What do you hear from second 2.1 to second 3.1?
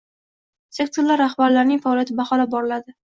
baholanib boriladi